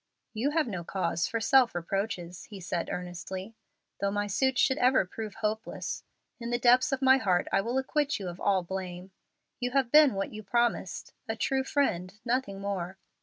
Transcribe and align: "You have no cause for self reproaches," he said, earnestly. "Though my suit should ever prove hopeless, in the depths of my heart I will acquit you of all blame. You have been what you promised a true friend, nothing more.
"You 0.33 0.49
have 0.49 0.65
no 0.67 0.83
cause 0.83 1.27
for 1.27 1.39
self 1.39 1.75
reproaches," 1.75 2.45
he 2.45 2.59
said, 2.59 2.89
earnestly. 2.89 3.53
"Though 3.99 4.09
my 4.09 4.25
suit 4.25 4.57
should 4.57 4.79
ever 4.79 5.05
prove 5.05 5.35
hopeless, 5.35 6.01
in 6.39 6.49
the 6.49 6.57
depths 6.57 6.91
of 6.91 7.03
my 7.03 7.17
heart 7.17 7.47
I 7.51 7.61
will 7.61 7.77
acquit 7.77 8.17
you 8.17 8.27
of 8.27 8.39
all 8.41 8.63
blame. 8.63 9.11
You 9.59 9.69
have 9.73 9.91
been 9.91 10.15
what 10.15 10.33
you 10.33 10.41
promised 10.41 11.13
a 11.29 11.35
true 11.35 11.63
friend, 11.63 12.15
nothing 12.25 12.59
more. 12.59 12.97